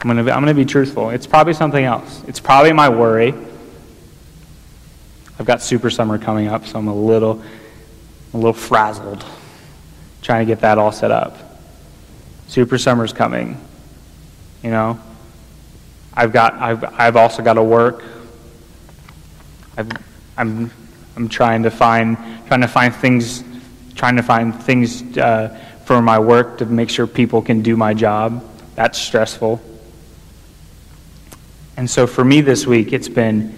I'm 0.00 0.08
going 0.08 0.24
to 0.24 0.32
I'm 0.32 0.44
going 0.44 0.46
to 0.46 0.54
be 0.54 0.64
truthful. 0.64 1.10
It's 1.10 1.26
probably 1.26 1.52
something 1.52 1.84
else. 1.84 2.22
It's 2.26 2.40
probably 2.40 2.72
my 2.72 2.88
worry. 2.88 3.34
I've 5.38 5.46
got 5.46 5.62
super 5.62 5.88
summer 5.90 6.18
coming 6.18 6.48
up, 6.48 6.66
so 6.66 6.78
I'm 6.78 6.88
a 6.88 6.94
little 6.94 7.42
a 8.34 8.36
little 8.36 8.52
frazzled 8.52 9.24
trying 10.20 10.46
to 10.46 10.52
get 10.52 10.60
that 10.60 10.78
all 10.78 10.92
set 10.92 11.10
up. 11.10 11.38
Super 12.48 12.76
summer's 12.76 13.12
coming. 13.12 13.58
You 14.62 14.70
know, 14.70 14.98
I've 16.12 16.32
got 16.32 16.54
I've 16.54 16.84
I've 16.98 17.16
also 17.16 17.42
got 17.42 17.54
to 17.54 17.62
work. 17.62 18.02
I've, 19.76 19.90
I'm 20.36 20.70
I'm 21.14 21.28
trying 21.28 21.62
to 21.62 21.70
find 21.70 22.16
trying 22.48 22.62
to 22.62 22.68
find 22.68 22.94
things 22.94 23.44
trying 23.94 24.16
to 24.16 24.22
find 24.22 24.54
things 24.54 25.16
uh, 25.18 25.56
for 25.84 26.02
my 26.02 26.18
work 26.18 26.58
to 26.58 26.66
make 26.66 26.90
sure 26.90 27.06
people 27.06 27.42
can 27.42 27.62
do 27.62 27.76
my 27.76 27.94
job. 27.94 28.44
That's 28.74 28.98
stressful. 28.98 29.60
And 31.76 31.88
so 31.88 32.08
for 32.08 32.24
me 32.24 32.40
this 32.40 32.66
week, 32.66 32.92
it's 32.92 33.08
been 33.08 33.54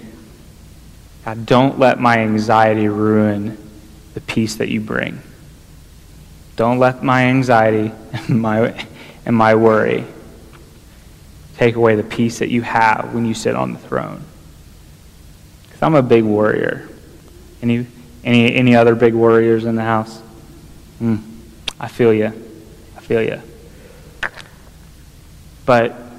God, 1.25 1.47
don't 1.47 1.79
let 1.79 2.01
my 2.01 2.19
anxiety 2.19 2.89
ruin 2.89 3.57
the 4.15 4.21
peace 4.21 4.57
that 4.57 4.69
you 4.69 4.81
bring. 4.81 5.21
Don't 6.57 6.79
let 6.79 7.03
my 7.03 7.25
anxiety 7.25 7.93
and 8.13 8.41
my, 8.41 8.87
and 9.27 9.37
my 9.37 9.55
worry 9.55 10.05
take 11.57 11.77
away 11.77 11.95
the 11.95 12.03
peace 12.03 12.39
that 12.39 12.49
you 12.49 12.63
have 12.63 13.15
when 13.15 13.27
you 13.27 13.35
sit 13.35 13.55
on 13.55 13.73
the 13.73 13.79
throne. 13.79 14.23
Because 15.65 15.83
I'm 15.83 15.95
a 15.95 16.03
big 16.03 16.25
worrier. 16.25 16.89
Any, 17.63 17.87
any, 18.25 18.55
any 18.55 18.75
other 18.75 18.95
big 18.95 19.15
worriers 19.15 19.65
in 19.65 19.77
the 19.77 19.83
house? 19.83 20.23
Mm, 21.01 21.23
I 21.79 21.89
feel 21.89 22.15
you. 22.15 22.27
I 22.97 23.01
feel 23.01 23.23
you. 23.23 23.41
But 25.67 26.11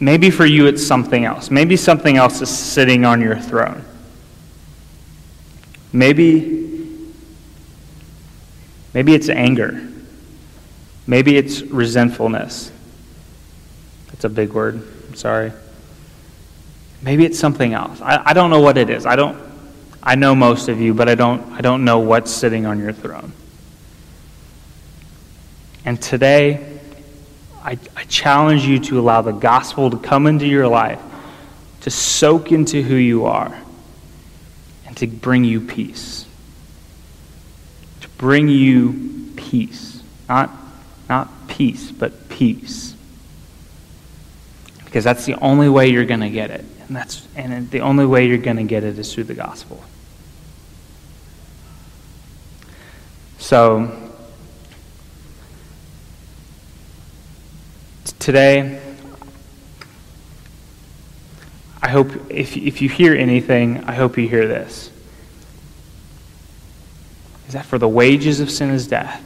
Maybe 0.00 0.30
for 0.30 0.46
you 0.46 0.66
it's 0.66 0.86
something 0.86 1.24
else. 1.24 1.50
Maybe 1.50 1.76
something 1.76 2.16
else 2.16 2.40
is 2.40 2.48
sitting 2.48 3.04
on 3.04 3.20
your 3.20 3.36
throne. 3.36 3.84
Maybe 5.92 7.12
maybe 8.94 9.14
it's 9.14 9.28
anger. 9.28 9.88
Maybe 11.06 11.36
it's 11.36 11.62
resentfulness. 11.62 12.70
That's 14.08 14.24
a 14.24 14.28
big 14.28 14.52
word. 14.52 14.82
I'm 15.08 15.14
sorry. 15.14 15.52
Maybe 17.00 17.24
it's 17.24 17.38
something 17.38 17.72
else. 17.72 18.00
I, 18.00 18.22
I 18.26 18.32
don't 18.32 18.50
know 18.50 18.60
what 18.60 18.76
it 18.76 18.90
is. 18.90 19.06
I 19.06 19.16
don't 19.16 19.40
I 20.02 20.14
know 20.14 20.34
most 20.34 20.68
of 20.68 20.80
you, 20.80 20.94
but 20.94 21.08
I 21.08 21.14
don't 21.14 21.52
I 21.52 21.60
don't 21.60 21.84
know 21.84 22.00
what's 22.00 22.30
sitting 22.30 22.66
on 22.66 22.78
your 22.78 22.92
throne. 22.92 23.32
And 25.84 26.00
today 26.00 26.78
I, 27.62 27.78
I 27.96 28.04
challenge 28.04 28.64
you 28.64 28.78
to 28.80 28.98
allow 29.00 29.22
the 29.22 29.32
gospel 29.32 29.90
to 29.90 29.98
come 29.98 30.26
into 30.26 30.46
your 30.46 30.68
life, 30.68 31.00
to 31.82 31.90
soak 31.90 32.52
into 32.52 32.82
who 32.82 32.94
you 32.94 33.26
are, 33.26 33.58
to 34.98 35.06
bring 35.06 35.44
you 35.44 35.60
peace. 35.60 36.26
To 38.00 38.08
bring 38.10 38.48
you 38.48 39.32
peace. 39.36 40.02
Not, 40.28 40.50
not 41.08 41.48
peace, 41.48 41.90
but 41.90 42.28
peace. 42.28 42.94
Because 44.84 45.04
that's 45.04 45.24
the 45.24 45.34
only 45.36 45.68
way 45.68 45.88
you're 45.88 46.04
going 46.04 46.20
to 46.20 46.30
get 46.30 46.50
it. 46.50 46.64
And, 46.86 46.96
that's, 46.96 47.26
and 47.36 47.70
the 47.70 47.80
only 47.80 48.06
way 48.06 48.26
you're 48.26 48.38
going 48.38 48.56
to 48.56 48.64
get 48.64 48.82
it 48.82 48.98
is 48.98 49.12
through 49.14 49.24
the 49.24 49.34
gospel. 49.34 49.82
So, 53.38 53.90
today, 58.18 58.80
I 61.80 61.88
hope 61.88 62.10
if, 62.30 62.56
if 62.56 62.82
you 62.82 62.88
hear 62.88 63.14
anything, 63.14 63.84
I 63.84 63.94
hope 63.94 64.18
you 64.18 64.28
hear 64.28 64.46
this. 64.46 64.90
Is 67.46 67.54
that 67.54 67.64
for 67.64 67.78
the 67.78 67.88
wages 67.88 68.40
of 68.40 68.50
sin 68.50 68.70
is 68.70 68.86
death, 68.88 69.24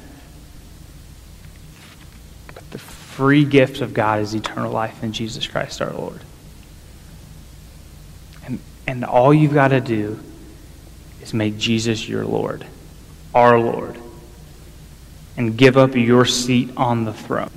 but 2.54 2.70
the 2.70 2.78
free 2.78 3.44
gift 3.44 3.80
of 3.80 3.94
God 3.94 4.20
is 4.20 4.34
eternal 4.34 4.70
life 4.70 5.02
in 5.02 5.12
Jesus 5.12 5.46
Christ 5.46 5.82
our 5.82 5.92
Lord. 5.92 6.20
And, 8.46 8.60
and 8.86 9.04
all 9.04 9.34
you've 9.34 9.54
got 9.54 9.68
to 9.68 9.80
do 9.80 10.20
is 11.22 11.34
make 11.34 11.58
Jesus 11.58 12.08
your 12.08 12.24
Lord, 12.24 12.66
our 13.34 13.58
Lord, 13.58 13.98
and 15.36 15.56
give 15.56 15.76
up 15.76 15.96
your 15.96 16.24
seat 16.24 16.70
on 16.76 17.04
the 17.04 17.12
throne. 17.12 17.50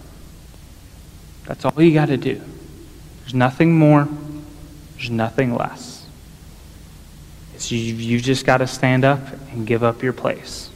That's 1.46 1.66
all 1.66 1.80
you 1.82 1.94
got 1.94 2.08
to 2.08 2.18
do. 2.18 2.42
There's 3.22 3.34
nothing 3.34 3.78
more. 3.78 4.08
There's 5.06 5.12
nothing 5.12 5.54
less. 5.54 6.04
It's 7.54 7.72
you, 7.72 7.78
you 7.78 8.20
just 8.20 8.44
got 8.44 8.58
to 8.58 8.66
stand 8.66 9.06
up 9.06 9.20
and 9.52 9.68
give 9.68 9.84
up 9.84 10.02
your 10.02 10.14
place 10.14 10.72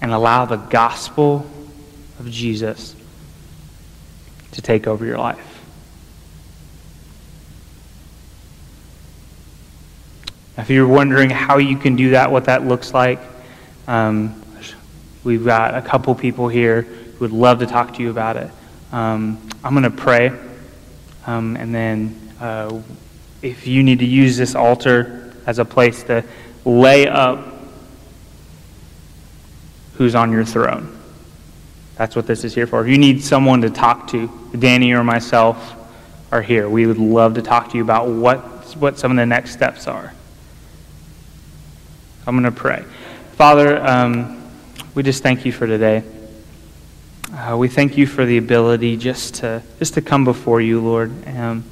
and 0.00 0.12
allow 0.12 0.46
the 0.46 0.56
gospel 0.56 1.44
of 2.18 2.30
Jesus 2.30 2.96
to 4.52 4.62
take 4.62 4.86
over 4.86 5.04
your 5.04 5.18
life. 5.18 5.62
If 10.56 10.70
you're 10.70 10.88
wondering 10.88 11.28
how 11.28 11.58
you 11.58 11.76
can 11.76 11.96
do 11.96 12.10
that, 12.12 12.32
what 12.32 12.46
that 12.46 12.66
looks 12.66 12.94
like, 12.94 13.20
um, 13.86 14.42
we've 15.22 15.44
got 15.44 15.74
a 15.74 15.82
couple 15.82 16.14
people 16.14 16.48
here 16.48 16.80
who 16.80 17.18
would 17.18 17.32
love 17.32 17.58
to 17.58 17.66
talk 17.66 17.92
to 17.96 18.02
you 18.02 18.08
about 18.08 18.38
it. 18.38 18.50
Um, 18.90 19.50
I'm 19.62 19.74
going 19.74 19.82
to 19.82 19.90
pray, 19.90 20.32
um, 21.26 21.56
and 21.56 21.74
then 21.74 22.18
uh, 22.42 22.82
if 23.40 23.68
you 23.68 23.84
need 23.84 24.00
to 24.00 24.04
use 24.04 24.36
this 24.36 24.56
altar 24.56 25.32
as 25.46 25.60
a 25.60 25.64
place 25.64 26.02
to 26.04 26.24
lay 26.64 27.06
up 27.06 27.46
who's 29.94 30.16
on 30.16 30.32
your 30.32 30.44
throne, 30.44 30.98
that's 31.96 32.16
what 32.16 32.26
this 32.26 32.42
is 32.42 32.52
here 32.52 32.66
for. 32.66 32.82
If 32.82 32.88
you 32.88 32.98
need 32.98 33.22
someone 33.22 33.60
to 33.60 33.70
talk 33.70 34.08
to, 34.08 34.28
Danny 34.58 34.92
or 34.92 35.04
myself 35.04 35.74
are 36.32 36.42
here. 36.42 36.68
We 36.68 36.86
would 36.86 36.98
love 36.98 37.34
to 37.34 37.42
talk 37.42 37.70
to 37.70 37.76
you 37.76 37.84
about 37.84 38.08
what, 38.08 38.40
what 38.76 38.98
some 38.98 39.12
of 39.12 39.16
the 39.16 39.26
next 39.26 39.52
steps 39.52 39.86
are. 39.86 40.12
I'm 42.26 42.34
going 42.34 42.52
to 42.52 42.58
pray. 42.58 42.84
Father, 43.32 43.80
um, 43.86 44.50
we 44.94 45.04
just 45.04 45.22
thank 45.22 45.44
you 45.44 45.52
for 45.52 45.66
today. 45.66 46.02
Uh, 47.32 47.56
we 47.56 47.68
thank 47.68 47.96
you 47.96 48.06
for 48.06 48.24
the 48.24 48.36
ability 48.36 48.96
just 48.96 49.36
to 49.36 49.62
just 49.78 49.94
to 49.94 50.02
come 50.02 50.24
before 50.24 50.60
you, 50.60 50.80
Lord. 50.80 51.12
Um, 51.28 51.64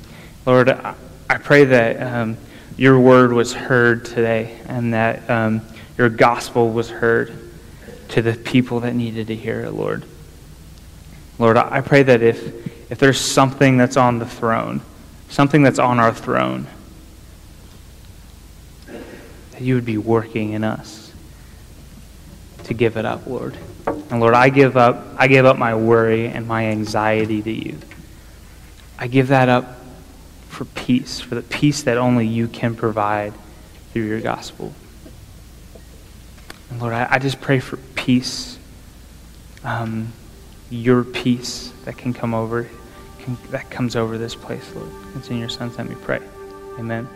Lord, 0.47 0.71
I, 0.71 0.95
pray 1.39 1.65
that 1.65 2.03
um, 2.03 2.37
your 2.77 2.99
word 2.99 3.33
was 3.33 3.53
heard 3.53 4.07
today 4.07 4.59
and 4.67 4.95
that 4.95 5.29
um, 5.29 5.61
your 5.99 6.09
gospel 6.09 6.71
was 6.71 6.89
heard 6.89 7.37
to 8.09 8.23
the 8.23 8.33
people 8.33 8.81
that 8.81 8.95
needed 8.95 9.27
to 9.27 9.37
hear 9.37 9.61
it, 9.61 9.73
Lord. 9.73 10.05
Lord, 11.39 11.59
I 11.59 11.83
pray 11.83 12.03
that 12.03 12.23
if, 12.23 12.91
if 12.91 12.99
there's 12.99 13.21
something 13.21 13.77
that's 13.77 13.97
on 13.97 14.19
the 14.19 14.27
throne, 14.27 14.81
something 15.29 15.63
that's 15.63 15.79
on 15.79 15.99
our 15.99 16.13
throne, 16.13 16.67
that 18.87 19.61
you 19.61 19.75
would 19.75 19.85
be 19.85 19.99
working 19.99 20.53
in 20.53 20.65
us 20.65 21.13
to 22.65 22.75
give 22.75 22.97
it 22.97 23.05
up, 23.05 23.27
Lord. 23.27 23.57
And 23.87 24.21
Lord, 24.21 24.35
I 24.35 24.49
give 24.49 24.77
up 24.77 25.07
I 25.19 25.29
give 25.29 25.45
up 25.45 25.59
my 25.59 25.75
worry 25.75 26.29
and 26.29 26.47
my 26.47 26.67
anxiety 26.67 27.43
to 27.43 27.51
you. 27.51 27.79
I 28.99 29.07
give 29.07 29.29
that 29.29 29.49
up 29.49 29.80
for 30.61 30.67
peace, 30.67 31.21
for 31.21 31.37
the 31.37 31.43
peace 31.43 31.85
that 31.85 31.97
only 31.97 32.27
you 32.27 32.47
can 32.47 32.75
provide 32.75 33.33
through 33.95 34.03
your 34.03 34.21
gospel. 34.21 34.75
And 36.69 36.79
Lord, 36.79 36.93
I, 36.93 37.09
I 37.13 37.19
just 37.19 37.41
pray 37.41 37.61
for 37.61 37.79
peace, 37.95 38.59
um, 39.65 40.13
your 40.69 41.03
peace 41.03 41.73
that 41.87 41.97
can 41.97 42.13
come 42.13 42.35
over, 42.35 42.69
can, 43.21 43.39
that 43.49 43.71
comes 43.71 43.97
over 43.97 44.19
this 44.19 44.35
place, 44.35 44.71
Lord. 44.75 44.91
It's 45.17 45.31
in 45.31 45.39
your 45.39 45.49
Son's 45.49 45.79
name 45.79 45.89
we 45.89 45.95
pray. 45.95 46.21
Amen. 46.79 47.09